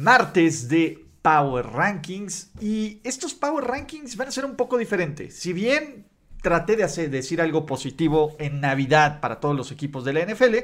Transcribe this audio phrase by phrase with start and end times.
[0.00, 5.34] Martes de Power Rankings y estos Power Rankings van a ser un poco diferentes.
[5.34, 6.06] Si bien
[6.42, 10.56] traté de hacer, decir algo positivo en Navidad para todos los equipos de la NFL,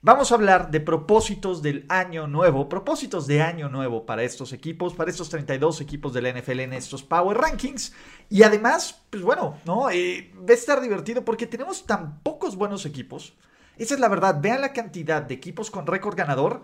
[0.00, 4.94] vamos a hablar de propósitos del año nuevo, propósitos de año nuevo para estos equipos,
[4.94, 7.94] para estos 32 equipos de la NFL en estos Power Rankings.
[8.28, 9.90] Y además, pues bueno, ¿no?
[9.90, 13.34] Eh, va a estar divertido porque tenemos tan pocos buenos equipos.
[13.78, 16.62] Esa es la verdad, vean la cantidad de equipos con récord ganador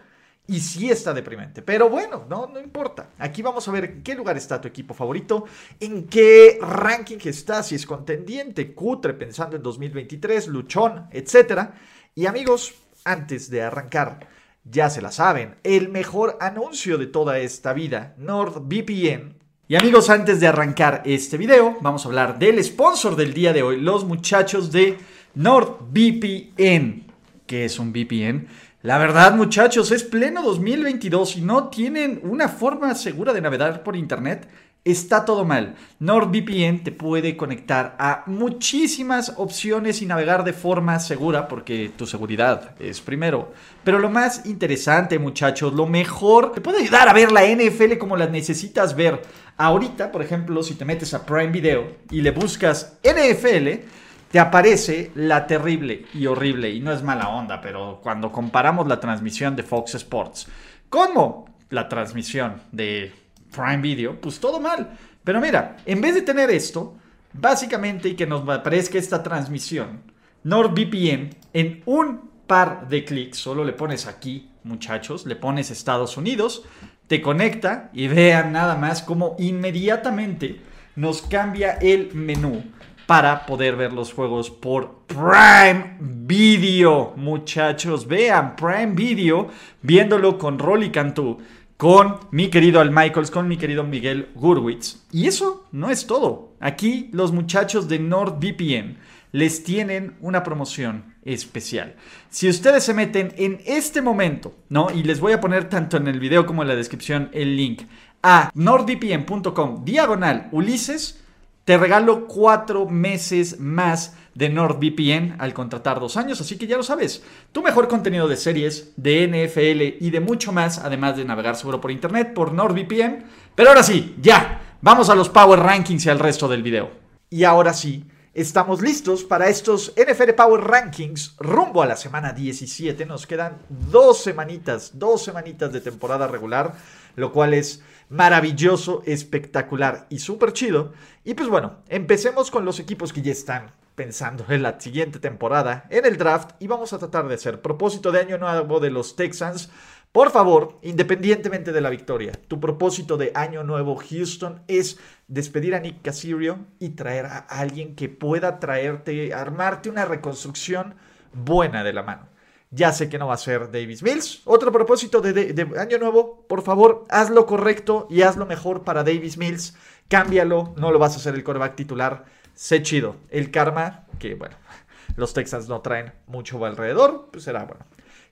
[0.48, 1.62] y sí está deprimente.
[1.62, 3.10] Pero bueno, no, no importa.
[3.18, 5.44] Aquí vamos a ver qué lugar está tu equipo favorito,
[5.78, 11.68] en qué ranking está, si es contendiente, cutre, pensando en 2023, luchón, etc.
[12.14, 12.74] Y amigos,
[13.04, 14.26] antes de arrancar,
[14.64, 19.36] ya se la saben, el mejor anuncio de toda esta vida, NordVPN.
[19.68, 23.62] Y amigos, antes de arrancar este video, vamos a hablar del sponsor del día de
[23.62, 24.96] hoy, los muchachos de
[25.34, 27.06] NordVPN.
[27.46, 28.46] ¿Qué es un VPN?
[28.88, 33.96] La verdad, muchachos, es pleno 2022 y no tienen una forma segura de navegar por
[33.96, 34.48] internet.
[34.82, 35.74] Está todo mal.
[35.98, 42.76] NordVPN te puede conectar a muchísimas opciones y navegar de forma segura porque tu seguridad
[42.80, 43.52] es primero.
[43.84, 48.16] Pero lo más interesante, muchachos, lo mejor, te puede ayudar a ver la NFL como
[48.16, 49.20] la necesitas ver.
[49.58, 53.84] Ahorita, por ejemplo, si te metes a Prime Video y le buscas NFL,
[54.30, 59.00] te aparece la terrible y horrible, y no es mala onda, pero cuando comparamos la
[59.00, 60.48] transmisión de Fox Sports
[60.88, 63.12] como la transmisión de
[63.50, 64.96] Prime Video, pues todo mal.
[65.24, 66.96] Pero mira, en vez de tener esto,
[67.32, 70.02] básicamente y que nos aparezca esta transmisión,
[70.44, 76.64] NordVPN, en un par de clics, solo le pones aquí, muchachos, le pones Estados Unidos,
[77.06, 80.60] te conecta y vean nada más cómo inmediatamente
[80.96, 82.62] nos cambia el menú
[83.08, 87.14] para poder ver los juegos por Prime Video.
[87.16, 89.48] Muchachos, vean Prime Video
[89.80, 91.38] viéndolo con Rolly Cantú,
[91.78, 95.06] con mi querido Al Michaels, con mi querido Miguel Gurwitz.
[95.10, 96.52] Y eso no es todo.
[96.60, 98.98] Aquí los muchachos de NordVPN
[99.32, 101.94] les tienen una promoción especial.
[102.28, 104.88] Si ustedes se meten en este momento, ¿no?
[104.90, 107.84] Y les voy a poner tanto en el video como en la descripción el link
[108.22, 111.24] a nordvpn.com diagonal Ulises
[111.68, 116.82] te regalo cuatro meses más de NordVPN al contratar dos años, así que ya lo
[116.82, 117.22] sabes.
[117.52, 121.78] Tu mejor contenido de series, de NFL y de mucho más, además de navegar seguro
[121.78, 123.22] por internet por NordVPN.
[123.54, 126.90] Pero ahora sí, ya, vamos a los Power Rankings y al resto del video.
[127.28, 133.04] Y ahora sí, estamos listos para estos NFL Power Rankings rumbo a la semana 17.
[133.04, 136.72] Nos quedan dos semanitas, dos semanitas de temporada regular,
[137.14, 140.92] lo cual es maravilloso, espectacular y súper chido.
[141.24, 145.86] Y pues bueno, empecemos con los equipos que ya están pensando en la siguiente temporada,
[145.90, 149.16] en el draft, y vamos a tratar de hacer propósito de año nuevo de los
[149.16, 149.70] Texans.
[150.12, 155.80] Por favor, independientemente de la victoria, tu propósito de año nuevo Houston es despedir a
[155.80, 160.94] Nick Cassirio y traer a alguien que pueda traerte, armarte una reconstrucción
[161.34, 162.28] buena de la mano.
[162.70, 164.42] Ya sé que no va a ser Davis Mills.
[164.44, 169.04] Otro propósito de, año nuevo, por favor, haz lo correcto y haz lo mejor para
[169.04, 169.74] Davis Mills.
[170.08, 172.24] Cámbialo, no lo vas a hacer el coreback titular.
[172.54, 173.16] Sé chido.
[173.30, 174.56] El karma, que bueno,
[175.16, 177.86] los Texans no traen mucho alrededor, pues será bueno.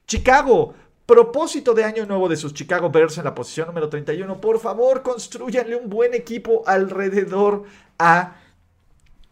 [0.07, 0.75] Chicago,
[1.07, 4.41] propósito de año nuevo de sus Chicago Bears en la posición número 31.
[4.41, 7.65] Por favor, construyanle un buen equipo alrededor
[7.99, 8.37] a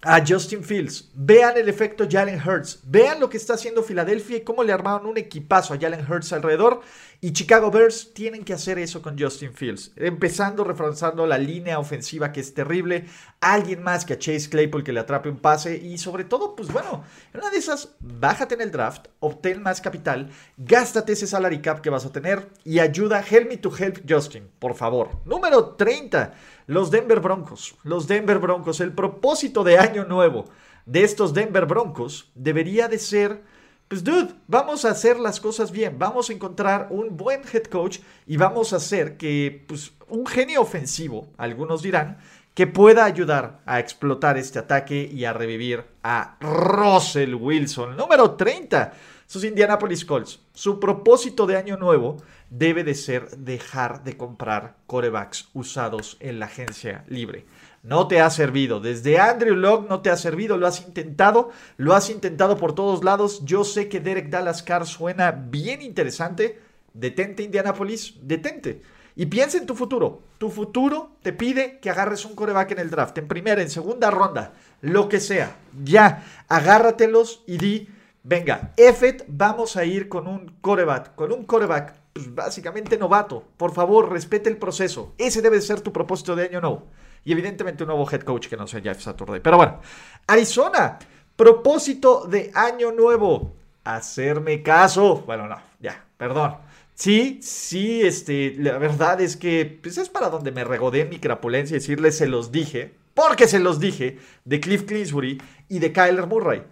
[0.04, 1.10] a Justin Fields.
[1.14, 2.80] Vean el efecto Jalen Hurts.
[2.84, 6.32] Vean lo que está haciendo Filadelfia y cómo le armaron un equipazo a Jalen Hurts
[6.32, 6.80] alrededor.
[7.24, 9.92] Y Chicago Bears tienen que hacer eso con Justin Fields.
[9.96, 13.06] Empezando reforzando la línea ofensiva que es terrible.
[13.40, 15.74] Alguien más que a Chase Claypool que le atrape un pase.
[15.74, 19.80] Y sobre todo, pues bueno, en una de esas, bájate en el draft, obtén más
[19.80, 20.28] capital,
[20.58, 23.24] gástate ese salary cap que vas a tener y ayuda.
[23.26, 25.08] Help me to help Justin, por favor.
[25.24, 26.34] Número 30.
[26.66, 27.74] Los Denver Broncos.
[27.84, 28.80] Los Denver Broncos.
[28.80, 30.44] El propósito de año nuevo
[30.84, 33.53] de estos Denver Broncos debería de ser
[33.88, 37.98] pues dude, vamos a hacer las cosas bien, vamos a encontrar un buen head coach
[38.26, 42.18] y vamos a hacer que, pues, un genio ofensivo, algunos dirán,
[42.54, 47.96] que pueda ayudar a explotar este ataque y a revivir a Russell Wilson.
[47.96, 48.92] Número 30.
[49.26, 52.18] Sus Indianapolis Colts, su propósito de año nuevo
[52.50, 57.46] debe de ser dejar de comprar corebacks usados en la agencia libre.
[57.84, 58.80] No te ha servido.
[58.80, 60.56] Desde Andrew Locke no te ha servido.
[60.56, 61.50] Lo has intentado.
[61.76, 63.44] Lo has intentado por todos lados.
[63.44, 66.58] Yo sé que Derek Dallas Carr suena bien interesante.
[66.94, 68.14] Detente, Indianapolis.
[68.22, 68.82] Detente.
[69.16, 70.22] Y piensa en tu futuro.
[70.38, 74.10] Tu futuro te pide que agarres un coreback en el draft, en primera, en segunda
[74.10, 75.56] ronda, lo que sea.
[75.84, 77.88] Ya, agárratelos y di,
[78.24, 83.44] venga, Effet, vamos a ir con un coreback, con un coreback pues, básicamente novato.
[83.56, 85.14] Por favor, respete el proceso.
[85.16, 86.86] Ese debe ser tu propósito de año nuevo.
[87.24, 89.40] Y evidentemente un nuevo head coach que no sea Jeff Saturday.
[89.40, 89.80] Pero bueno,
[90.26, 90.98] Arizona,
[91.36, 93.54] propósito de año nuevo.
[93.84, 95.22] Hacerme caso.
[95.26, 96.56] Bueno, no, ya, perdón.
[96.94, 101.74] Sí, sí, este, la verdad es que pues es para donde me regodé mi crapulencia
[101.74, 106.26] y decirles se los dije, porque se los dije, de Cliff Clinsbury y de Kyler
[106.26, 106.62] Murray.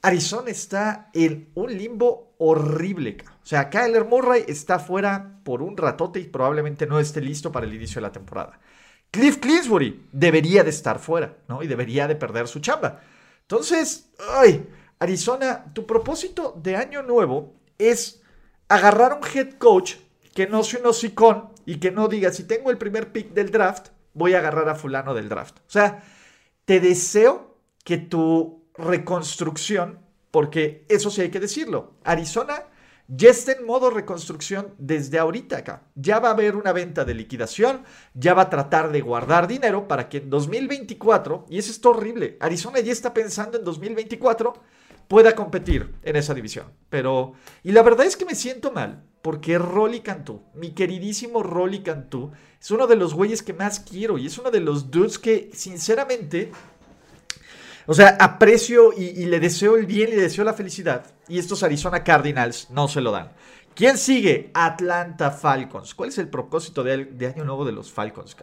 [0.00, 3.18] Arizona está en un limbo horrible.
[3.42, 7.66] O sea, Kyler Murray está fuera por un ratote y probablemente no esté listo para
[7.66, 8.58] el inicio de la temporada.
[9.10, 11.62] Cliff Clinsbury debería de estar fuera, ¿no?
[11.62, 13.00] Y debería de perder su chamba.
[13.42, 14.68] Entonces, ay,
[14.98, 18.22] Arizona, tu propósito de año nuevo es
[18.68, 19.94] agarrar un head coach
[20.34, 23.50] que no sea un hocicón y que no diga, si tengo el primer pick del
[23.50, 25.58] draft, voy a agarrar a fulano del draft.
[25.60, 26.02] O sea,
[26.64, 29.98] te deseo que tu reconstrucción,
[30.30, 32.64] porque eso sí hay que decirlo, Arizona
[33.08, 35.82] ya está en modo reconstrucción desde ahorita acá.
[35.94, 37.82] Ya va a haber una venta de liquidación,
[38.14, 42.36] ya va a tratar de guardar dinero para que en 2024, y eso es horrible,
[42.40, 44.54] Arizona ya está pensando en 2024
[45.08, 46.66] pueda competir en esa división.
[46.90, 47.32] Pero,
[47.64, 52.30] y la verdad es que me siento mal, porque Rolly Cantú, mi queridísimo Rolly Cantú,
[52.60, 55.50] es uno de los güeyes que más quiero y es uno de los dudes que,
[55.54, 56.52] sinceramente,
[57.90, 61.06] o sea, aprecio y, le deseo el bien y le deseo la felicidad.
[61.26, 63.32] Y estos Arizona Cardinals no se lo dan.
[63.74, 64.50] ¿Quién sigue?
[64.52, 65.94] Atlanta Falcons.
[65.94, 68.36] ¿Cuál es el propósito de, año nuevo de los Falcons?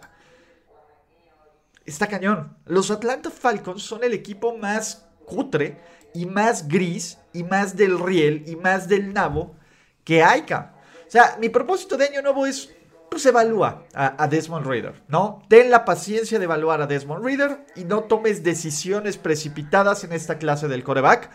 [1.86, 2.58] Está cañón.
[2.66, 5.78] Los Atlanta Falcons son el equipo más cutre
[6.16, 9.56] y más gris y más del riel y más del nabo
[10.04, 10.74] que Aika.
[11.08, 12.74] O sea, mi propósito de año nuevo es,
[13.16, 15.42] pues evalúa a, Desmond Reader, ¿no?
[15.48, 20.38] Ten la paciencia de evaluar a Desmond Reader y no tomes decisiones precipitadas en esta
[20.38, 21.32] clase del coreback.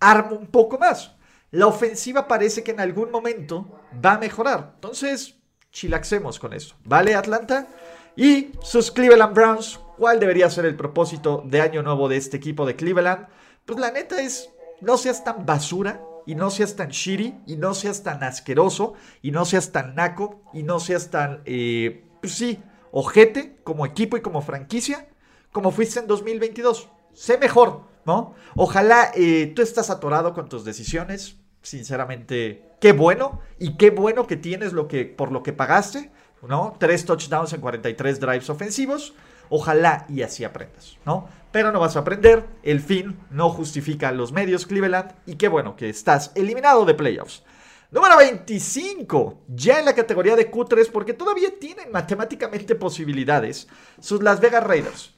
[0.00, 1.12] Arma un poco más.
[1.50, 4.72] La ofensiva parece que en algún momento va a mejorar.
[4.74, 5.36] Entonces,
[5.72, 6.76] chilaxemos con eso.
[6.84, 7.68] ¿Vale, Atlanta?
[8.16, 12.66] Y sus Cleveland Browns, ¿cuál debería ser el propósito de año nuevo de este equipo
[12.66, 13.28] de Cleveland?
[13.64, 14.50] Pues la neta es,
[14.82, 19.30] no seas tan basura y no seas tan shitty y no seas tan asqueroso y
[19.30, 22.62] no seas tan naco y no seas tan, eh, pues sí,
[22.92, 25.08] ojete como equipo y como franquicia
[25.54, 26.88] como fuiste en 2022.
[27.12, 28.34] Sé mejor, ¿no?
[28.56, 31.36] Ojalá eh, tú estás atorado con tus decisiones.
[31.62, 36.10] Sinceramente, qué bueno y qué bueno que tienes lo que, por lo que pagaste,
[36.42, 36.74] ¿no?
[36.80, 39.14] Tres touchdowns en 43 drives ofensivos.
[39.48, 41.28] Ojalá y así aprendas, ¿no?
[41.54, 45.76] Pero no vas a aprender, el fin no justifica los medios Cleveland y qué bueno
[45.76, 47.44] que estás eliminado de playoffs.
[47.92, 53.68] Número 25, ya en la categoría de Q3 porque todavía tienen matemáticamente posibilidades
[54.00, 55.14] sus Las Vegas Raiders.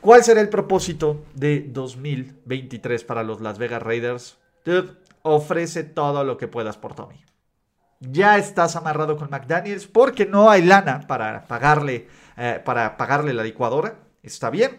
[0.00, 4.38] ¿Cuál será el propósito de 2023 para los Las Vegas Raiders?
[5.22, 7.24] ofrece todo lo que puedas por Tommy.
[7.98, 13.42] Ya estás amarrado con McDaniels porque no hay lana para pagarle eh, para pagarle la
[13.42, 13.96] licuadora.
[14.22, 14.78] Está bien.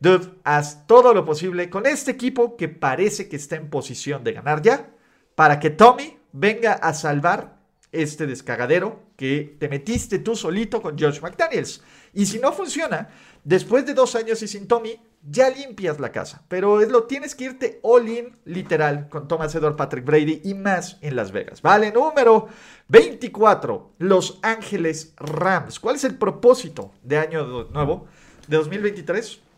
[0.00, 4.32] Dude, haz todo lo posible con este equipo que parece que está en posición de
[4.32, 4.90] ganar ya,
[5.34, 7.60] para que Tommy venga a salvar
[7.92, 11.82] este descagadero que te metiste tú solito con George McDaniels.
[12.14, 13.10] Y si no funciona,
[13.44, 16.44] después de dos años y sin Tommy, ya limpias la casa.
[16.48, 20.54] Pero es lo tienes que irte all in, literal, con Thomas Edward Patrick Brady y
[20.54, 21.60] más en Las Vegas.
[21.60, 22.48] Vale, número
[22.88, 25.78] 24, Los Ángeles Rams.
[25.78, 28.06] ¿Cuál es el propósito de año nuevo
[28.48, 29.49] de 2023?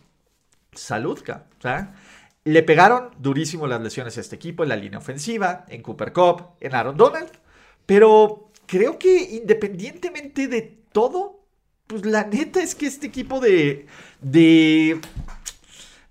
[0.73, 1.95] Salud, o sea,
[2.45, 6.57] le pegaron durísimo las lesiones a este equipo en la línea ofensiva, en Cooper Cup,
[6.61, 7.31] en Aaron Donald.
[7.87, 10.62] Pero creo que independientemente de
[10.93, 11.45] todo,
[11.87, 13.87] pues la neta es que este equipo de,
[14.21, 15.00] de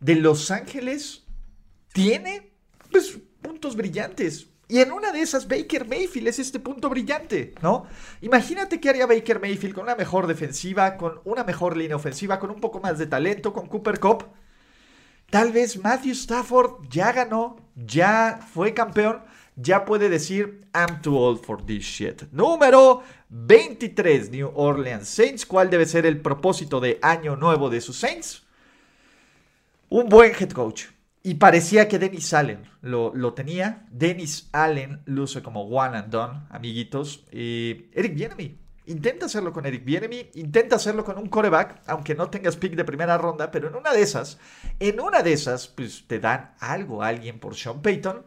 [0.01, 1.23] de Los Ángeles
[1.93, 2.51] tiene
[2.91, 4.47] pues, puntos brillantes.
[4.67, 7.85] Y en una de esas, Baker Mayfield es este punto brillante, ¿no?
[8.21, 12.51] Imagínate qué haría Baker Mayfield con una mejor defensiva, con una mejor línea ofensiva, con
[12.51, 14.25] un poco más de talento, con Cooper Cup.
[15.31, 19.21] Tal vez Matthew Stafford ya ganó, ya fue campeón,
[19.55, 22.23] ya puede decir, I'm too old for this shit.
[22.33, 25.45] Número 23, New Orleans Saints.
[25.45, 28.43] ¿Cuál debe ser el propósito de año nuevo de sus Saints?
[29.87, 30.87] Un buen head coach.
[31.23, 33.87] Y parecía que Dennis Allen lo, lo tenía.
[33.89, 37.25] Dennis Allen luce como one and done, amiguitos.
[37.31, 38.60] Y Eric Bienemy.
[38.87, 42.83] Intenta hacerlo con Eric Bienemy, intenta hacerlo con un coreback, aunque no tengas pick de
[42.83, 44.39] primera ronda, pero en una de esas,
[44.79, 48.25] en una de esas, pues te dan algo a alguien por Sean Payton.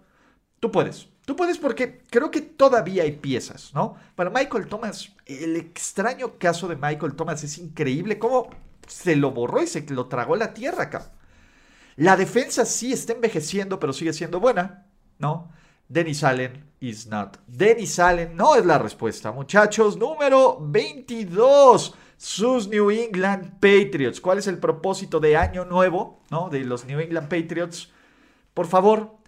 [0.61, 3.97] Tú puedes, tú puedes porque creo que todavía hay piezas, ¿no?
[4.15, 8.49] Para Michael Thomas, el extraño caso de Michael Thomas es increíble cómo
[8.87, 11.13] se lo borró y se lo tragó la tierra acá.
[11.97, 14.87] La defensa sí está envejeciendo, pero sigue siendo buena,
[15.19, 15.51] ¿no?
[15.95, 17.39] Dennis Allen is not.
[17.47, 19.97] Dennis Allen no es la respuesta, muchachos.
[19.97, 21.95] Número 22.
[22.17, 24.21] Sus New England Patriots.
[24.21, 26.49] ¿Cuál es el propósito de año nuevo, ¿no?
[26.49, 27.93] De los New England Patriots.
[28.55, 29.19] Por favor,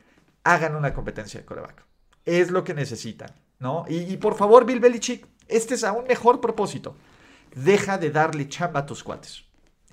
[0.43, 1.85] hagan una competencia de coreback.
[2.25, 3.31] Es lo que necesitan,
[3.61, 3.85] ¿no?
[3.89, 6.97] Y, por favor, Bill Belichick, este es aún mejor propósito.
[7.55, 9.45] Deja de darle chamba a tus cuates.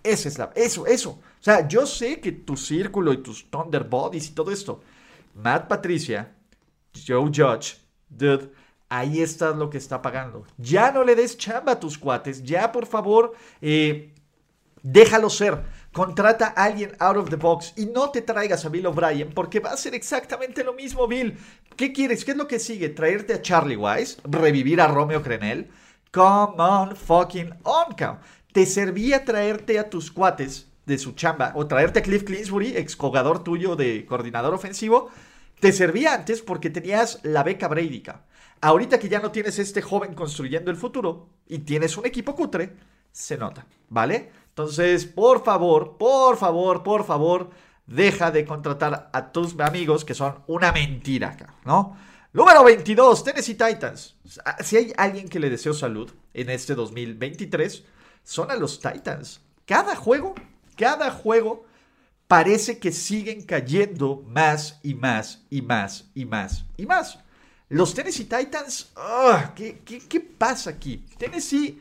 [0.01, 1.11] Esa es la, eso, eso.
[1.11, 4.81] O sea, yo sé que tu círculo y tus Thunder Bodies y todo esto.
[5.35, 6.35] Matt Patricia,
[6.93, 7.77] Joe Judge,
[8.09, 8.51] dude,
[8.89, 10.45] ahí está lo que está pagando.
[10.57, 12.43] Ya no le des chamba a tus cuates.
[12.43, 14.13] Ya, por favor, eh,
[14.83, 15.63] déjalo ser.
[15.91, 19.59] Contrata a alguien out of the box y no te traigas a Bill O'Brien porque
[19.59, 21.37] va a ser exactamente lo mismo, Bill.
[21.75, 22.25] ¿Qué quieres?
[22.25, 22.89] ¿Qué es lo que sigue?
[22.89, 24.17] ¿Traerte a Charlie Wise?
[24.23, 25.69] ¿Revivir a Romeo Crenel?
[26.11, 28.17] Come on fucking on, cow.
[28.51, 33.43] ¿Te servía traerte a tus cuates de su chamba o traerte a Cliff Clinsbury, exjugador
[33.43, 35.09] tuyo de coordinador ofensivo?
[35.63, 38.25] Te servía antes porque tenías la beca Bradyca.
[38.59, 42.75] Ahorita que ya no tienes este joven construyendo el futuro y tienes un equipo cutre,
[43.13, 44.29] se nota, ¿vale?
[44.49, 47.51] Entonces, por favor, por favor, por favor,
[47.87, 51.95] deja de contratar a tus amigos que son una mentira acá, ¿no?
[52.33, 54.17] Número 22, Tennessee Titans.
[54.59, 57.85] Si hay alguien que le deseo salud en este 2023,
[58.21, 59.39] son a los Titans.
[59.65, 60.35] Cada juego,
[60.75, 61.63] cada juego
[62.33, 67.19] parece que siguen cayendo más y más y más y más y más.
[67.69, 68.91] Los Tennessee Titans,
[69.55, 71.05] ¿qué, qué, pasa aquí?
[71.19, 71.79] Tennessee,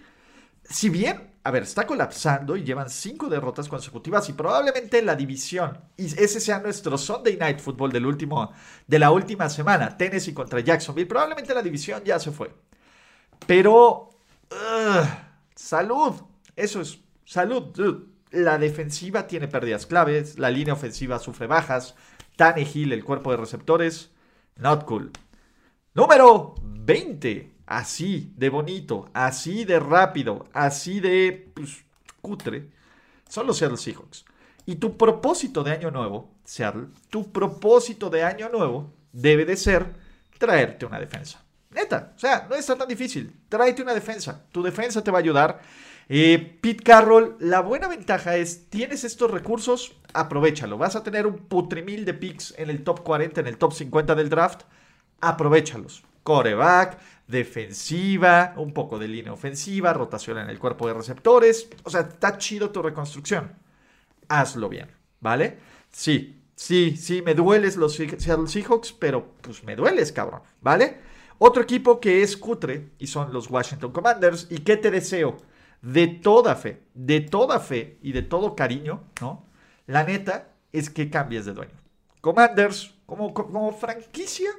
[0.62, 5.78] si bien, a ver, está colapsando y llevan cinco derrotas consecutivas y probablemente la división,
[5.96, 8.52] y ese sea nuestro Sunday Night Football del último,
[8.86, 12.54] de la última semana, Tennessee contra Jacksonville, probablemente la división ya se fue.
[13.46, 14.10] Pero,
[15.54, 16.12] salud,
[16.54, 18.11] eso es salud.
[18.32, 21.94] La defensiva tiene pérdidas claves, la línea ofensiva sufre bajas,
[22.36, 24.10] Tannehill, el cuerpo de receptores,
[24.56, 25.10] not cool.
[25.94, 27.52] Número 20.
[27.66, 31.84] Así de bonito, así de rápido, así de pues,
[32.20, 32.70] cutre.
[33.28, 34.24] Son los Seattle Seahawks.
[34.64, 39.94] Y tu propósito de año nuevo, Seattle, tu propósito de año nuevo debe de ser
[40.38, 41.44] traerte una defensa.
[41.70, 43.40] Neta, o sea, no está tan difícil.
[43.48, 44.44] Tráete una defensa.
[44.52, 45.60] Tu defensa te va a ayudar
[46.08, 50.78] eh, Pete Carroll, la buena ventaja es, tienes estos recursos, aprovechalo.
[50.78, 54.14] Vas a tener un putrimil de picks en el top 40, en el top 50
[54.14, 54.62] del draft,
[55.20, 56.04] aprovechalos.
[56.22, 61.68] Coreback, defensiva, un poco de línea ofensiva, rotación en el cuerpo de receptores.
[61.84, 63.52] O sea, está chido tu reconstrucción.
[64.28, 64.88] Hazlo bien,
[65.20, 65.58] ¿vale?
[65.90, 70.98] Sí, sí, sí, me dueles los Seattle Seahawks, pero pues me dueles, cabrón, ¿vale?
[71.38, 74.46] Otro equipo que es cutre y son los Washington Commanders.
[74.48, 75.38] ¿Y qué te deseo?
[75.82, 79.44] De toda fe, de toda fe y de todo cariño, ¿no?
[79.86, 81.74] La neta es que cambies de dueño.
[82.20, 84.50] Commanders, como, como franquicia,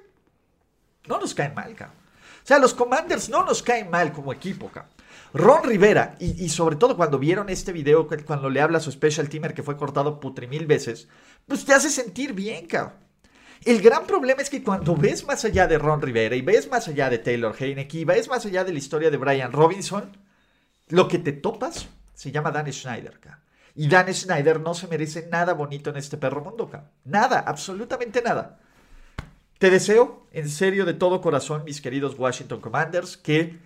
[1.07, 1.97] no nos caen mal, cabrón.
[2.43, 4.91] O sea, los Commanders no nos caen mal como equipo, cabrón.
[5.33, 9.29] Ron Rivera, y, sobre todo cuando vieron este video, cuando le habla a su special
[9.29, 11.07] teamer que fue cortado putri mil veces,
[11.47, 12.93] pues te hace sentir bien, cabrón.
[13.65, 16.87] El gran problema es que cuando ves más allá de Ron Rivera y ves más
[16.87, 20.11] allá de Taylor Heineke y ves más allá de la historia de Brian Robinson,
[20.93, 23.19] lo que te topas se llama Dan Schneider,
[23.73, 26.69] Y Dan Schneider no se merece nada bonito en este perro mundo,
[27.03, 28.59] Nada, absolutamente nada.
[29.57, 33.57] Te deseo, en serio, de todo corazón, mis queridos Washington Commanders, que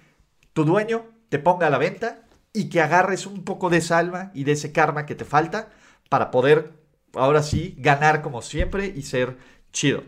[0.54, 4.46] tu dueño te ponga a la venta y que agarres un poco de salva y
[4.46, 5.68] de ese karma que te falta
[6.08, 6.72] para poder,
[7.14, 9.36] ahora sí, ganar como siempre y ser
[9.74, 10.02] chido.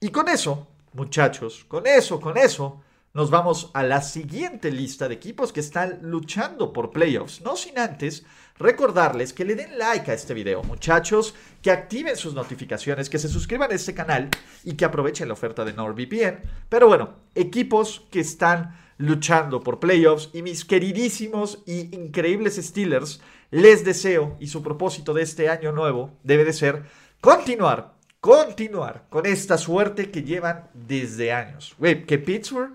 [0.00, 2.82] Y con eso, muchachos, con eso, con eso,
[3.18, 7.40] nos vamos a la siguiente lista de equipos que están luchando por playoffs.
[7.40, 8.24] No sin antes
[8.60, 13.28] recordarles que le den like a este video, muchachos, que activen sus notificaciones, que se
[13.28, 14.30] suscriban a este canal
[14.62, 16.42] y que aprovechen la oferta de NordVPN.
[16.68, 23.20] Pero bueno, equipos que están luchando por playoffs y mis queridísimos y increíbles Steelers,
[23.50, 26.84] les deseo y su propósito de este año nuevo debe de ser
[27.20, 31.74] continuar, continuar con esta suerte que llevan desde años.
[32.06, 32.74] que Pittsburgh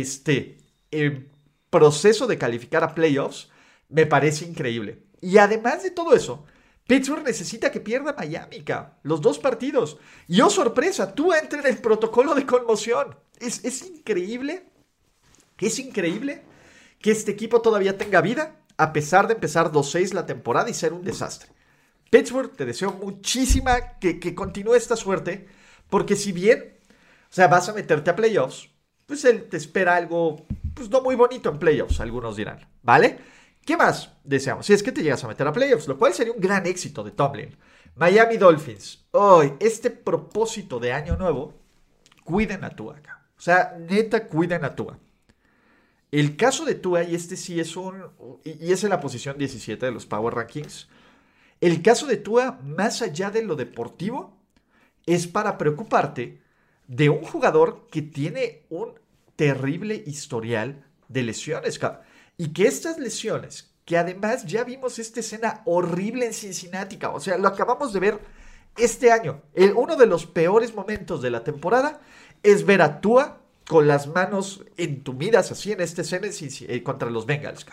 [0.00, 0.58] este,
[1.70, 3.48] proceso de calificar a playoffs
[3.88, 5.02] me parece increíble.
[5.20, 6.44] Y además de todo eso,
[6.86, 8.64] Pittsburgh necesita que pierda Miami,
[9.02, 9.96] los dos partidos.
[10.28, 13.16] Y oh sorpresa, tú entra en el protocolo de conmoción.
[13.38, 14.66] Es, es increíble,
[15.58, 16.42] es increíble
[17.00, 20.92] que este equipo todavía tenga vida, a pesar de empezar 2-6 la temporada y ser
[20.92, 21.50] un desastre.
[22.10, 25.48] Pittsburgh, te deseo muchísima que, que continúe esta suerte,
[25.88, 28.70] porque si bien, o sea, vas a meterte a playoffs,
[29.06, 33.18] pues él te espera algo, pues no muy bonito en playoffs, algunos dirán, ¿vale?
[33.64, 34.66] ¿Qué más deseamos?
[34.66, 37.02] Si es que te llegas a meter a playoffs, lo cual sería un gran éxito
[37.02, 37.56] de Tomlin.
[37.96, 39.06] Miami Dolphins.
[39.12, 41.54] Hoy, este propósito de año nuevo,
[42.24, 43.26] cuiden a Tua acá.
[43.38, 44.98] O sea, neta, cuiden a Tua.
[46.10, 48.02] El caso de Tua, y este sí es un.
[48.44, 50.88] Y es en la posición 17 de los Power Rankings.
[51.60, 54.36] El caso de Tua, más allá de lo deportivo,
[55.06, 56.42] es para preocuparte
[56.86, 58.98] de un jugador que tiene un
[59.36, 61.80] terrible historial de lesiones.
[62.36, 67.38] Y que estas lesiones, que además ya vimos esta escena horrible en Cincinnati, o sea,
[67.38, 68.20] lo acabamos de ver
[68.76, 69.42] este año.
[69.76, 72.00] uno de los peores momentos de la temporada
[72.42, 77.26] es ver a Tua con las manos entumidas así en esta escena eh, contra los
[77.26, 77.64] Bengals.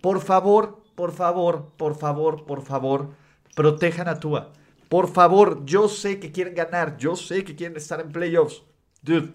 [0.00, 3.10] Por favor, por favor, por favor, por favor,
[3.54, 4.52] protejan a Tua.
[4.90, 8.64] Por favor, yo sé que quieren ganar, yo sé que quieren estar en playoffs.
[9.02, 9.32] Dude,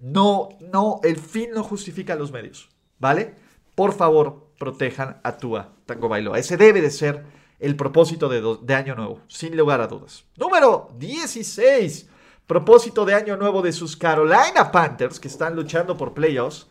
[0.00, 3.36] no, no, el fin no justifica los medios, ¿vale?
[3.76, 6.36] Por favor, protejan a Tua Tango Bailoa.
[6.36, 7.24] Ese debe de ser
[7.60, 10.24] el propósito de, de año nuevo, sin lugar a dudas.
[10.36, 12.08] Número 16.
[12.48, 16.66] Propósito de año nuevo de sus Carolina Panthers, que están luchando por playoffs.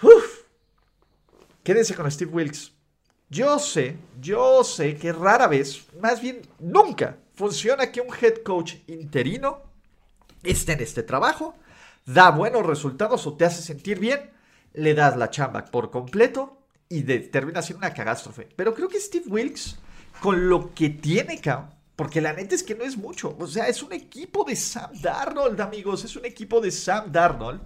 [0.00, 0.44] Uf.
[1.62, 2.71] Quédense con Steve Wilkes.
[3.32, 8.74] Yo sé, yo sé que rara vez, más bien nunca, funciona que un head coach
[8.86, 9.62] interino
[10.42, 11.54] esté en este trabajo,
[12.04, 14.30] da buenos resultados o te hace sentir bien
[14.74, 16.58] le das la chamba por completo
[16.90, 18.50] y termina siendo una catástrofe.
[18.54, 19.78] Pero creo que Steve Wilkes,
[20.20, 21.40] con lo que tiene,
[21.96, 23.34] porque la neta es que no es mucho.
[23.38, 26.04] O sea, es un equipo de Sam Darnold, amigos.
[26.04, 27.62] Es un equipo de Sam Darnold.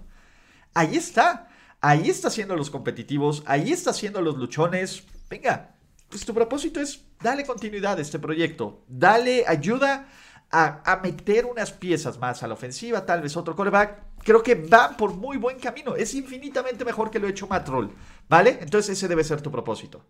[0.73, 1.49] Ahí está.
[1.81, 3.43] Ahí está haciendo los competitivos.
[3.45, 5.03] Ahí está haciendo los luchones.
[5.29, 5.75] Venga,
[6.09, 8.83] pues tu propósito es darle continuidad a este proyecto.
[8.87, 10.07] Dale ayuda
[10.51, 14.03] a, meter unas piezas más a la ofensiva, tal vez otro coreback.
[14.23, 15.95] Creo que va por muy buen camino.
[15.95, 17.93] Es infinitamente mejor que lo hecho Matt Roll.
[18.29, 18.57] ¿Vale?
[18.61, 20.03] Entonces ese debe ser tu propósito.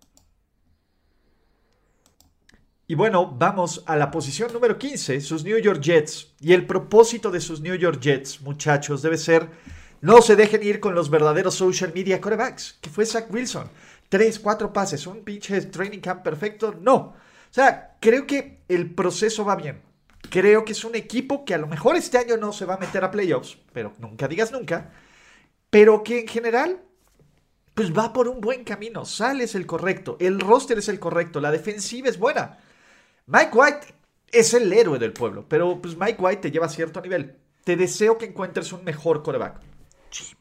[2.89, 6.35] Y bueno, vamos a la posición número 15, sus New York Jets.
[6.39, 9.49] Y el propósito de sus New York Jets, muchachos, debe ser
[9.99, 13.69] no se dejen ir con los verdaderos social media corebacks, que fue Zach Wilson.
[14.09, 16.73] Tres, cuatro pases, un pinche training camp perfecto.
[16.79, 16.95] No.
[16.95, 17.15] O
[17.51, 19.81] sea, creo que el proceso va bien.
[20.29, 22.79] Creo que es un equipo que a lo mejor este año no se va a
[22.79, 24.91] meter a playoffs, pero nunca digas nunca.
[25.69, 26.81] Pero que en general,
[27.73, 29.05] pues va por un buen camino.
[29.05, 32.57] Sale es el correcto, el roster es el correcto, la defensiva es buena.
[33.25, 33.87] Mike White
[34.31, 37.37] es el héroe del pueblo, pero pues Mike White te lleva a cierto nivel.
[37.63, 39.59] Te deseo que encuentres un mejor coreback.
[40.09, 40.39] Jimmy.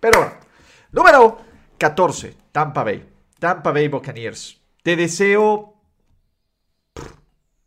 [0.00, 0.34] Pero bueno,
[0.92, 1.51] número
[1.82, 3.04] 14, Tampa Bay.
[3.40, 4.56] Tampa Bay Buccaneers.
[4.84, 5.74] Te deseo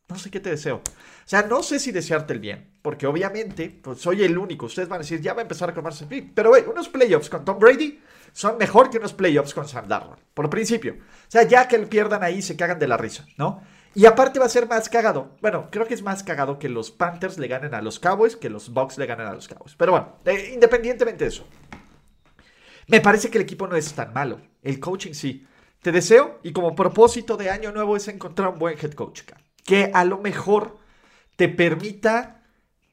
[0.08, 0.78] no sé qué te deseo.
[0.78, 4.68] O sea, no sé si desearte el bien, porque obviamente, pues soy el único.
[4.68, 7.30] Ustedes van a decir, ya va a empezar a comerse el Pero, güey, unos playoffs
[7.30, 8.00] con Tom Brady
[8.32, 10.94] son mejor que unos playoffs con Sam Darnold, por principio.
[10.94, 13.62] O sea, ya que lo pierdan ahí, se cagan de la risa, ¿no?
[13.98, 15.32] Y aparte va a ser más cagado.
[15.42, 18.50] Bueno, creo que es más cagado que los Panthers le ganen a los Cowboys que
[18.50, 19.74] los Bucks le ganen a los Cowboys.
[19.76, 21.48] Pero bueno, eh, independientemente de eso.
[22.88, 24.40] Me parece que el equipo no es tan malo.
[24.62, 25.46] El coaching sí.
[25.82, 29.22] Te deseo y como propósito de año nuevo es encontrar un buen head coach
[29.66, 30.78] que a lo mejor
[31.36, 32.44] te permita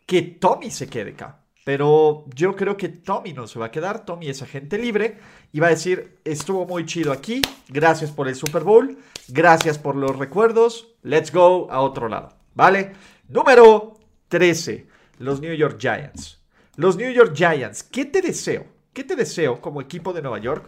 [0.07, 1.38] que Tommy se quede acá.
[1.64, 4.05] Pero yo creo que Tommy no se va a quedar.
[4.05, 5.18] Tommy es agente libre
[5.52, 7.40] y va a decir, estuvo muy chido aquí.
[7.68, 8.98] Gracias por el Super Bowl.
[9.28, 10.96] Gracias por los recuerdos.
[11.02, 12.31] Let's go a otro lado.
[12.55, 12.92] ¿Vale?
[13.28, 13.94] Número
[14.28, 14.88] 13.
[15.18, 16.40] Los New York Giants.
[16.74, 17.85] Los New York Giants.
[17.85, 18.66] ¿Qué te deseo?
[18.92, 20.66] ¿Qué te deseo como equipo de Nueva York?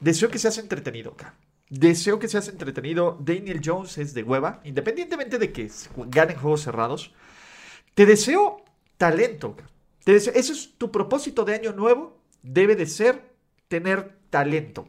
[0.00, 1.36] Deseo que seas entretenido acá.
[1.70, 3.16] Deseo que seas entretenido.
[3.20, 5.70] Daniel Jones es de hueva, independientemente de que
[6.08, 7.12] ganen juegos cerrados.
[7.94, 8.64] Te deseo
[8.96, 9.56] talento.
[10.04, 12.18] Te ese es tu propósito de año nuevo.
[12.42, 13.32] Debe de ser
[13.68, 14.84] tener talento.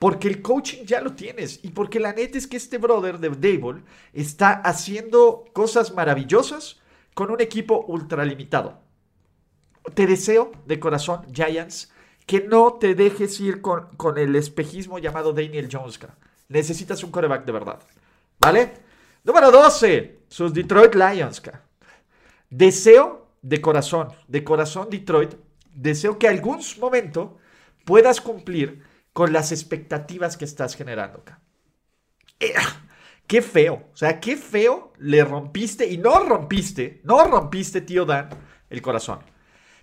[0.00, 1.60] Porque el coaching ya lo tienes.
[1.62, 6.80] Y porque la neta es que este brother de Dable está haciendo cosas maravillosas
[7.14, 8.80] con un equipo ultralimitado.
[9.94, 11.92] Te deseo de corazón, Giants,
[12.30, 15.98] que no te dejes ir con, con el espejismo llamado Daniel Jones.
[16.48, 17.80] Necesitas un coreback de verdad.
[18.38, 18.72] ¿Vale?
[19.24, 20.20] Número 12.
[20.28, 21.42] Sus Detroit Lions.
[22.48, 25.34] Deseo de corazón, de corazón Detroit,
[25.74, 27.36] deseo que algún momento
[27.84, 31.24] puedas cumplir con las expectativas que estás generando.
[32.38, 32.54] Eh,
[33.26, 33.88] qué feo.
[33.92, 38.28] O sea, qué feo le rompiste y no rompiste, no rompiste, tío Dan,
[38.68, 39.18] el corazón.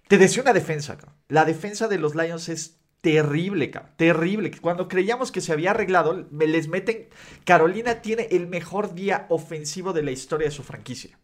[0.08, 0.98] Te deseo una defensa.
[1.28, 3.92] La defensa de los Lions es terrible, cabrón.
[3.98, 4.52] Terrible.
[4.62, 7.10] Cuando creíamos que se había arreglado, me les meten.
[7.46, 11.18] Carolina tiene el mejor día ofensivo de la historia de su franquicia.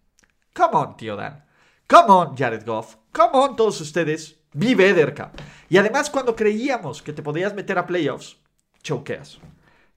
[0.54, 1.46] Come on, tío Dan.
[1.88, 2.98] Come on, Jared Goff.
[3.12, 4.38] Come on, todos ustedes.
[4.54, 5.32] Vive Ederka.
[5.70, 8.38] Y además, cuando creíamos que te podías meter a playoffs,
[8.84, 9.40] choqueas.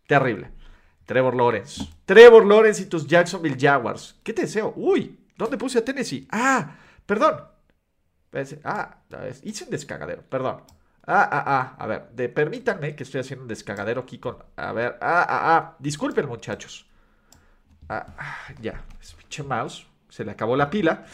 [0.07, 0.51] Terrible.
[1.05, 1.85] Trevor Lawrence.
[2.05, 4.17] Trevor Lawrence y tus Jacksonville Jaguars.
[4.23, 4.73] ¿Qué te deseo?
[4.77, 6.27] Uy, ¿dónde puse a Tennessee?
[6.31, 7.56] Ah, perdón.
[8.65, 8.99] Ah,
[9.43, 10.63] hice un descagadero, perdón.
[11.07, 14.39] Ah, ah, ah, a ver, permítanme que estoy haciendo un descagadero aquí con...
[14.57, 16.87] A ver, ah, ah, ah, disculpen muchachos.
[17.89, 21.05] Ah, ah ya, es pinche mouse, se le acabó la pila.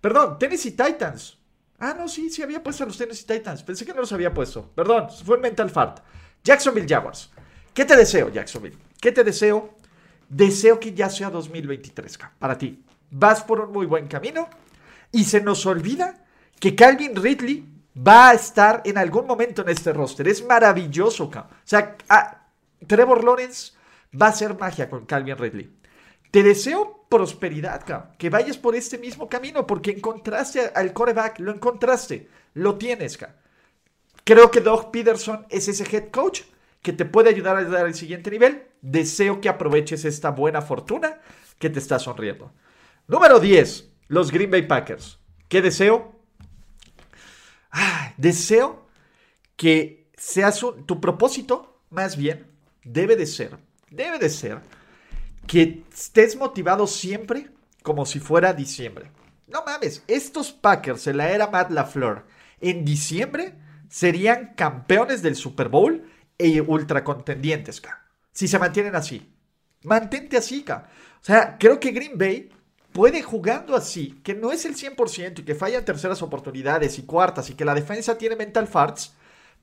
[0.00, 1.38] Perdón, Tennessee Titans.
[1.78, 3.62] Ah, no, sí, sí había puesto a los Tennessee Titans.
[3.62, 4.70] Pensé que no los había puesto.
[4.74, 6.00] Perdón, fue un mental fart.
[6.44, 7.30] Jacksonville Jaguars.
[7.72, 8.76] ¿Qué te deseo, Jacksonville?
[9.00, 9.76] ¿Qué te deseo?
[10.28, 12.84] Deseo que ya sea 2023 para ti.
[13.10, 14.48] Vas por un muy buen camino
[15.10, 16.25] y se nos olvida
[16.58, 17.66] que Calvin Ridley
[17.96, 20.28] va a estar en algún momento en este roster.
[20.28, 21.96] Es maravilloso, O sea,
[22.86, 23.72] Trevor Lawrence
[24.20, 25.70] va a ser magia con Calvin Ridley.
[26.30, 27.84] Te deseo prosperidad,
[28.18, 33.18] Que vayas por este mismo camino porque encontraste al coreback, lo encontraste, lo tienes,
[34.24, 36.42] Creo que Doug Peterson es ese head coach
[36.82, 38.64] que te puede ayudar a dar al siguiente nivel.
[38.82, 41.20] Deseo que aproveches esta buena fortuna
[41.60, 42.52] que te está sonriendo.
[43.06, 45.20] Número 10, los Green Bay Packers.
[45.48, 46.15] ¿Qué deseo?
[48.16, 48.86] Deseo
[49.56, 52.46] que seas tu propósito, más bien,
[52.84, 53.58] debe de ser,
[53.90, 54.60] debe de ser
[55.46, 57.50] que estés motivado siempre
[57.82, 59.10] como si fuera diciembre.
[59.46, 62.24] No mames, estos Packers en la era Matt LaFleur
[62.60, 63.54] en diciembre
[63.88, 67.80] serían campeones del Super Bowl e ultra contendientes,
[68.32, 69.32] Si se mantienen así.
[69.84, 72.50] Mantente así, O sea, creo que Green Bay
[72.96, 77.50] puede jugando así, que no es el 100% y que fallan terceras oportunidades y cuartas
[77.50, 79.12] y que la defensa tiene mental farts,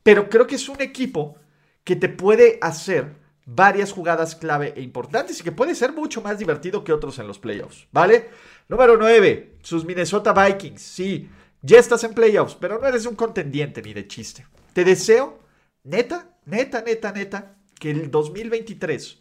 [0.03, 1.35] pero creo que es un equipo
[1.83, 3.15] que te puede hacer
[3.47, 7.25] varias jugadas clave e importantes y que puede ser mucho más divertido que otros en
[7.25, 8.29] los playoffs, ¿vale?
[8.69, 10.83] Número 9, sus Minnesota Vikings.
[10.83, 11.27] Sí,
[11.63, 14.45] ya estás en playoffs, pero no eres un contendiente ni de chiste.
[14.73, 15.39] Te deseo,
[15.83, 19.17] neta, neta, neta, neta, que el 2023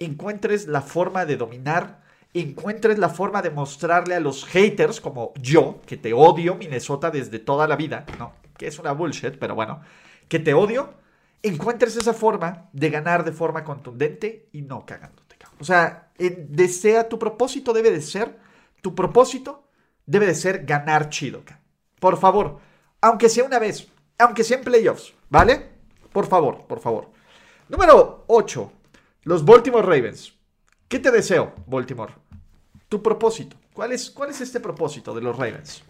[0.00, 2.01] encuentres la forma de dominar
[2.34, 7.38] encuentres la forma de mostrarle a los haters como yo, que te odio Minnesota desde
[7.38, 9.80] toda la vida, no, que es una bullshit, pero bueno,
[10.28, 10.94] que te odio,
[11.42, 15.22] encuentres esa forma de ganar de forma contundente y no cagándote.
[15.60, 18.36] O sea, desea tu propósito debe de ser,
[18.80, 19.68] tu propósito
[20.06, 21.42] debe de ser ganar chido.
[22.00, 22.58] Por favor,
[23.00, 25.68] aunque sea una vez, aunque sea en playoffs, ¿vale?
[26.12, 27.10] Por favor, por favor.
[27.68, 28.72] Número 8.
[29.22, 30.34] Los Baltimore Ravens.
[30.88, 32.12] ¿Qué te deseo, Baltimore?
[32.92, 33.56] Tu propósito.
[33.72, 35.82] ¿Cuál es, cuál es este propósito de los Ravens?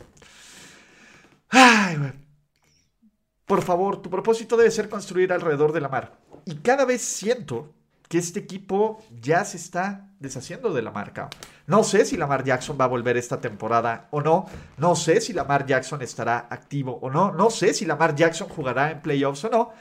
[3.45, 6.21] Por favor, tu propósito debe ser construir alrededor de la mar.
[6.45, 7.75] Y cada vez siento
[8.09, 11.29] que este equipo ya se está deshaciendo de la marca.
[11.67, 14.47] No sé si Lamar Jackson va a volver esta temporada o no.
[14.77, 17.33] No sé si Lamar Jackson estará activo o no.
[17.33, 19.73] No sé si Lamar Jackson jugará en playoffs o no.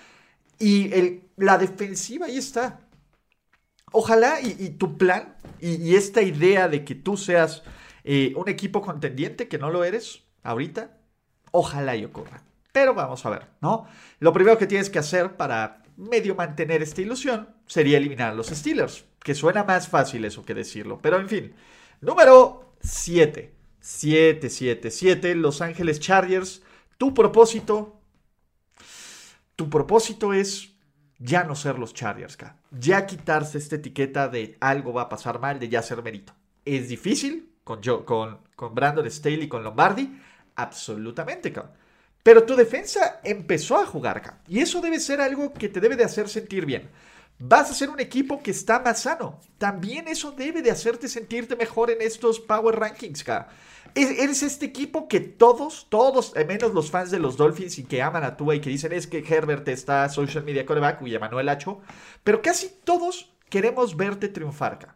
[0.57, 2.79] Y el, la defensiva ahí está.
[3.91, 7.63] Ojalá y, tu plan y, esta idea de que tú seas
[8.03, 10.97] eh, un equipo contendiente, que no lo eres ahorita,
[11.51, 12.43] ojalá y ocurra.
[12.71, 13.85] Pero vamos a ver, ¿no?
[14.19, 18.47] Lo primero que tienes que hacer para medio mantener esta ilusión sería eliminar a los
[18.47, 20.99] Steelers, que suena más fácil eso que decirlo.
[21.01, 21.53] Pero en fin,
[21.99, 23.61] número 7.
[23.81, 26.61] 7, 7, 7, Los Ángeles Chargers.
[26.97, 27.99] Tu propósito,
[29.55, 30.75] tu propósito es
[31.17, 32.37] ya no ser los Chargers,
[32.71, 36.33] ya quitarse esta etiqueta de algo va a pasar mal, de ya ser mérito.
[36.65, 40.19] ¿Es difícil con, con, con Brandon Staley y con Lombardi?
[40.55, 41.73] Absolutamente, cabrón.
[42.23, 46.03] Pero tu defensa empezó a jugar, Y eso debe ser algo que te debe de
[46.03, 46.89] hacer sentir bien.
[47.39, 49.39] Vas a ser un equipo que está más sano.
[49.57, 53.47] También eso debe de hacerte sentirte mejor en estos Power Rankings, cabrón.
[53.95, 58.23] Eres este equipo que todos, todos, menos los fans de los Dolphins y que aman
[58.23, 61.81] a Tua y que dicen es que Herbert está social media coreback y Manuel Hacho,
[62.23, 64.95] pero casi todos queremos verte triunfar.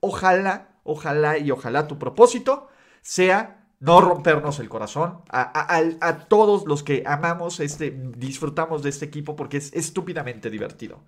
[0.00, 2.68] Ojalá, ojalá y ojalá tu propósito
[3.00, 9.36] sea no rompernos el corazón a, todos los que amamos, este, disfrutamos de este equipo
[9.36, 11.02] porque es estúpidamente divertido.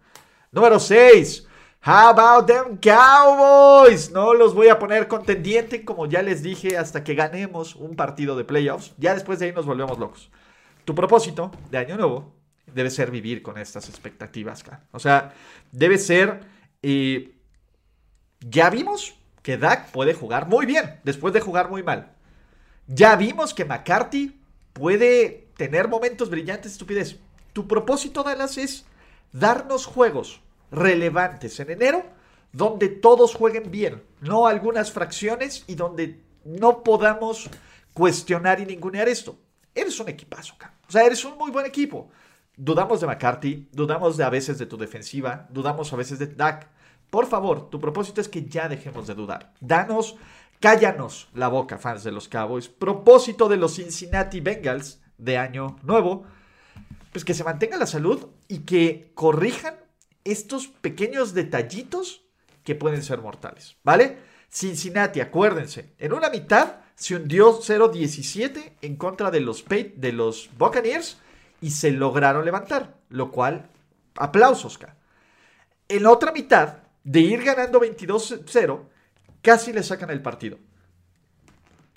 [0.53, 1.47] Número 6.
[1.87, 4.11] How about them Cowboys?
[4.11, 8.37] No los voy a poner contendiente, como ya les dije, hasta que ganemos un partido
[8.37, 8.93] de playoffs.
[8.99, 10.29] Ya después de ahí nos volvemos locos.
[10.85, 12.35] Tu propósito de año nuevo
[12.75, 14.65] debe ser vivir con estas expectativas.
[14.91, 15.33] O sea,
[15.71, 16.41] debe ser
[16.83, 17.37] eh,
[18.41, 22.17] Ya vimos que Dak puede jugar muy bien después de jugar muy mal.
[22.89, 24.41] Ya vimos que McCarthy
[24.73, 27.21] puede tener momentos brillantes, estupidez.
[27.53, 28.87] Tu propósito, Dallas, es
[29.31, 30.41] darnos juegos
[30.77, 32.05] relevantes en enero
[32.53, 37.51] donde todos jueguen bien, no algunas fracciones y donde no podamos
[37.93, 39.37] cuestionar y ningunear esto.
[39.75, 40.55] Eres un equipazo,
[40.89, 42.09] O sea, eres un muy buen equipo.
[42.57, 46.69] Dudamos de McCarthy, dudamos de a veces de tu defensiva, dudamos a veces de Dak.
[47.11, 49.53] Por favor, tu propósito es que ya dejemos de dudar.
[49.61, 50.17] Danos,
[50.59, 52.69] cállanos la boca, fans de los Cowboys.
[52.69, 56.25] Propósito de los Cincinnati Bengals de año nuevo,
[57.13, 59.86] pues que se mantenga la salud y que corrijan
[60.27, 62.27] estos pequeños detallitos
[62.65, 64.19] que pueden ser mortales, ¿vale?
[64.51, 71.19] Cincinnati, acuérdense, en una mitad se hundió 0-17 en contra de los, de los Buccaneers
[71.61, 73.69] y se lograron levantar, lo cual,
[74.17, 74.79] aplausos.
[75.89, 78.89] En otra mitad, de ir ganando 22-0,
[79.43, 80.59] casi le sacan el partido.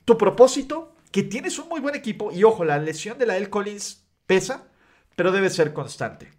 [0.05, 3.49] Tu propósito, que tienes un muy buen equipo, y ojo, la lesión de la El
[3.49, 4.67] Collins pesa,
[5.15, 6.31] pero debe ser constante.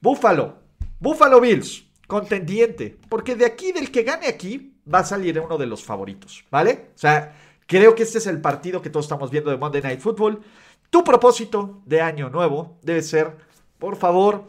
[0.00, 0.65] Buffalo,
[0.98, 5.66] Buffalo Bills, contendiente, porque de aquí, del que gane aquí, va a salir uno de
[5.66, 6.90] los favoritos, ¿vale?
[6.94, 10.00] O sea, creo que este es el partido que todos estamos viendo de Monday Night
[10.00, 10.40] Football.
[10.88, 13.36] Tu propósito de año nuevo debe ser,
[13.78, 14.48] por favor,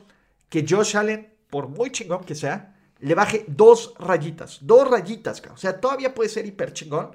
[0.49, 5.57] que Josh Allen, por muy chingón que sea, le baje dos rayitas, dos rayitas, o
[5.57, 7.11] sea, todavía puede ser hiper chingón,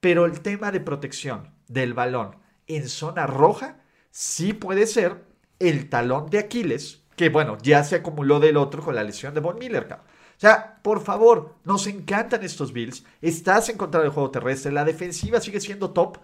[0.00, 3.78] pero el tema de protección del balón en zona roja
[4.10, 5.24] sí puede ser
[5.58, 9.38] el talón de Aquiles, que bueno, ya se acumuló del otro con la lesión de
[9.38, 13.04] Von Miller, O sea, por favor, nos encantan estos Bills.
[13.20, 14.72] Estás en contra del juego terrestre.
[14.72, 16.18] La defensiva sigue siendo top.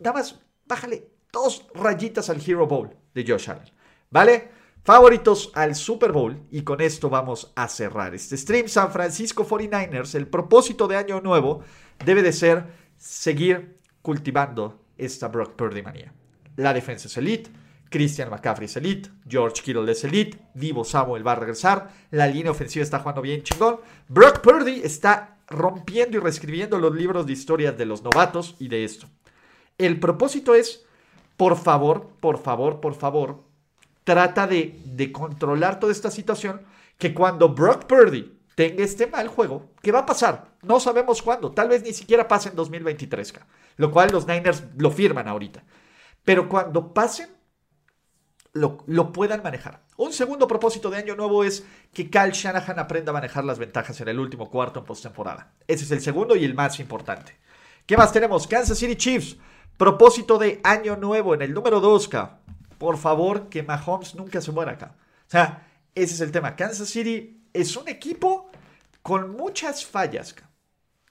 [0.00, 3.72] Nada más, bájale dos rayitas al Hero Bowl de Josh Allen.
[4.10, 4.50] ¿Vale?
[4.82, 6.48] Favoritos al Super Bowl.
[6.50, 8.66] Y con esto vamos a cerrar este stream.
[8.66, 11.62] San Francisco 49ers, el propósito de año nuevo
[12.04, 12.64] debe de ser
[12.96, 16.12] seguir cultivando esta Brock Purdy manía.
[16.56, 17.52] La defensa es elite.
[17.90, 22.50] Christian McCaffrey es elite, George Kittle es elite, Divo Samuel va a regresar, la línea
[22.50, 27.76] ofensiva está jugando bien chingón, Brock Purdy está rompiendo y reescribiendo los libros de historias
[27.76, 29.06] de los novatos y de esto.
[29.78, 30.84] El propósito es,
[31.36, 33.42] por favor, por favor, por favor,
[34.04, 36.62] trata de, de controlar toda esta situación
[36.98, 40.52] que cuando Brock Purdy tenga este mal juego, ¿qué va a pasar?
[40.62, 43.34] No sabemos cuándo, tal vez ni siquiera pase en 2023,
[43.76, 45.62] lo cual los Niners lo firman ahorita.
[46.24, 47.28] Pero cuando pasen,
[48.54, 49.82] lo, puedan manejar.
[49.96, 54.00] Un segundo propósito de año nuevo es que Kyle Shanahan aprenda a manejar las ventajas
[54.00, 55.52] en el último cuarto en postemporada.
[55.66, 57.36] Ese es el segundo y el más importante.
[57.84, 58.46] ¿Qué más tenemos?
[58.46, 59.36] Kansas City Chiefs.
[59.76, 62.38] Propósito de año nuevo en el número 2, K.
[62.78, 64.94] Por favor, que Mahomes nunca se muera acá.
[65.26, 66.54] O sea, ese es el tema.
[66.54, 68.50] Kansas City es un equipo
[69.02, 70.34] con muchas fallas,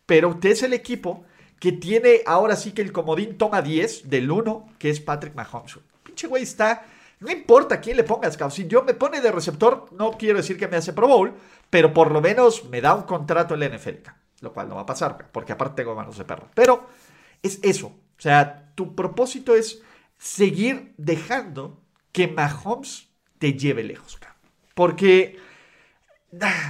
[0.06, 1.26] pero usted es el equipo
[1.60, 5.78] que tiene ahora sí que el comodín toma 10 del 1, que es Patrick Mahomes.
[6.04, 6.86] Pinche güey está
[7.24, 10.68] no importa quién le pongas, Si yo me pone de receptor, no quiero decir que
[10.68, 11.34] me hace Pro Bowl,
[11.70, 14.10] pero por lo menos me da un contrato en la NFL.
[14.42, 16.50] Lo cual no va a pasar, porque aparte tengo manos de perro.
[16.54, 16.90] Pero
[17.42, 17.88] es eso.
[17.88, 19.82] O sea, tu propósito es
[20.18, 21.82] seguir dejando
[22.12, 23.08] que Mahomes
[23.40, 24.20] te lleve lejos,
[24.76, 25.40] Porque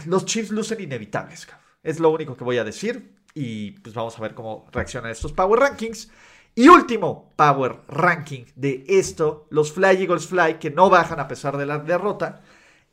[0.05, 1.47] los Chiefs lucen inevitables,
[1.81, 3.15] Es lo único que voy a decir.
[3.33, 6.11] Y pues vamos a ver cómo reaccionan estos Power Rankings.
[6.55, 11.57] Y último Power Ranking de esto, los Fly Eagles Fly, que no bajan a pesar
[11.57, 12.41] de la derrota.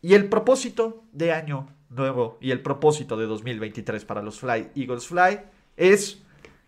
[0.01, 5.07] Y el propósito de año nuevo y el propósito de 2023 para los Fly Eagles
[5.07, 5.41] Fly
[5.77, 6.23] es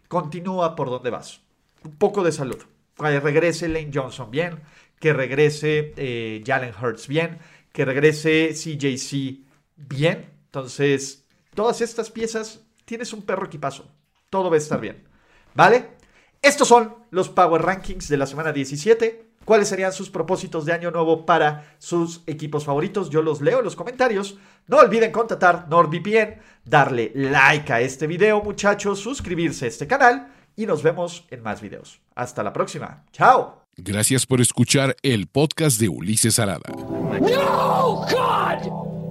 [0.09, 1.41] continúa por donde vas.
[1.83, 2.59] Un poco de salud.
[2.95, 4.61] Que regrese Lane Johnson bien,
[5.01, 7.39] que regrese eh, Jalen Hurts bien,
[7.73, 9.41] que regrese CJC
[9.77, 10.31] bien.
[10.45, 11.25] Entonces,
[11.55, 13.91] todas estas piezas, tienes un perro equipazo.
[14.29, 15.03] Todo va a estar bien.
[15.55, 16.02] ¿Vale?
[16.43, 19.31] Estos son los Power Rankings de la semana 17.
[19.45, 23.11] ¿Cuáles serían sus propósitos de año nuevo para sus equipos favoritos?
[23.11, 24.39] Yo los leo en los comentarios.
[24.67, 30.67] No olviden contactar NordVPN, darle like a este video, muchachos, suscribirse a este canal y
[30.67, 32.01] nos vemos en más videos.
[32.17, 33.05] Hasta la próxima.
[33.13, 33.63] Chao.
[33.77, 36.71] Gracias por escuchar el podcast de Ulises Arada.
[37.21, 38.07] No!